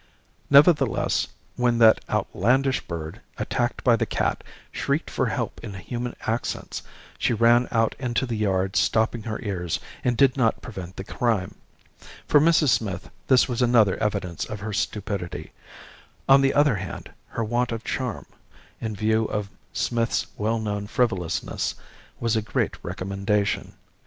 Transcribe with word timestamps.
Nevertheless, 0.49 1.27
when 1.57 1.77
that 1.77 2.01
outlandish 2.09 2.81
bird, 2.87 3.21
attacked 3.37 3.83
by 3.83 3.95
the 3.95 4.07
cat, 4.07 4.43
shrieked 4.71 5.11
for 5.11 5.27
help 5.27 5.59
in 5.63 5.75
human 5.75 6.15
accents, 6.21 6.81
she 7.19 7.33
ran 7.35 7.67
out 7.69 7.93
into 7.99 8.25
the 8.25 8.35
yard 8.35 8.75
stopping 8.75 9.21
her 9.21 9.39
ears, 9.43 9.79
and 10.03 10.17
did 10.17 10.35
not 10.35 10.59
prevent 10.59 10.95
the 10.95 11.03
crime. 11.03 11.53
For 12.27 12.41
Mrs. 12.41 12.69
Smith 12.69 13.11
this 13.27 13.47
was 13.47 13.61
another 13.61 13.95
evidence 14.01 14.43
of 14.43 14.61
her 14.61 14.73
stupidity; 14.73 15.51
on 16.27 16.41
the 16.41 16.55
other 16.55 16.77
hand, 16.77 17.11
her 17.27 17.43
want 17.43 17.71
of 17.71 17.83
charm, 17.83 18.25
in 18.79 18.95
view 18.95 19.25
of 19.25 19.51
Smith's 19.71 20.25
well 20.35 20.57
known 20.57 20.87
frivolousness, 20.87 21.75
was 22.19 22.35
a 22.35 22.41
great 22.41 22.75
recommendation. 22.81 23.73